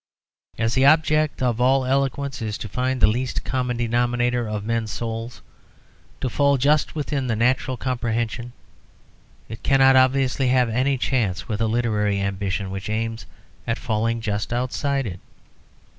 As 0.57 0.73
the 0.73 0.83
object 0.83 1.43
of 1.43 1.61
all 1.61 1.85
eloquence 1.85 2.41
is 2.41 2.57
to 2.57 2.67
find 2.67 2.99
the 2.99 3.05
least 3.07 3.43
common 3.43 3.77
denominator 3.77 4.49
of 4.49 4.65
men's 4.65 4.89
souls, 4.89 5.43
to 6.21 6.27
fall 6.27 6.57
just 6.57 6.95
within 6.95 7.27
the 7.27 7.35
natural 7.35 7.77
comprehension, 7.77 8.51
it 9.47 9.61
cannot 9.61 9.95
obviously 9.95 10.47
have 10.47 10.69
any 10.69 10.97
chance 10.97 11.47
with 11.47 11.61
a 11.61 11.67
literary 11.67 12.19
ambition 12.19 12.71
which 12.71 12.89
aims 12.89 13.27
at 13.67 13.77
falling 13.77 14.21
just 14.21 14.51
outside 14.51 15.05
it. 15.05 15.19